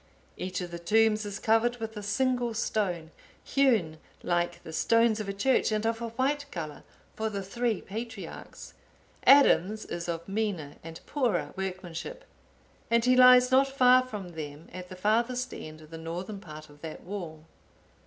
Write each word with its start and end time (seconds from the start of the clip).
Each 0.35 0.61
of 0.61 0.71
the 0.71 0.79
tombs 0.79 1.27
is 1.27 1.37
covered 1.37 1.77
with 1.77 1.95
a 1.95 2.01
single 2.01 2.55
stone, 2.55 3.11
hewn 3.43 3.99
like 4.23 4.63
the 4.63 4.73
stones 4.73 5.19
of 5.19 5.29
a 5.29 5.31
church, 5.31 5.71
and 5.71 5.85
of 5.85 6.01
a 6.01 6.07
white 6.09 6.47
colour, 6.49 6.81
for 7.15 7.29
the 7.29 7.43
three 7.43 7.81
patriarchs. 7.83 8.73
Adam's 9.27 9.85
is 9.85 10.09
of 10.09 10.27
meaner 10.27 10.77
and 10.83 10.99
poorer 11.05 11.53
workmanship, 11.55 12.25
and 12.89 13.05
he 13.05 13.15
lies 13.15 13.51
not 13.51 13.67
far 13.67 14.03
from 14.03 14.29
them 14.29 14.69
at 14.73 14.89
the 14.89 14.95
farthest 14.95 15.53
end 15.53 15.81
of 15.81 15.91
the 15.91 15.99
northern 15.99 16.39
part 16.39 16.67
of 16.67 16.81
that 16.81 17.03
wall. 17.03 17.45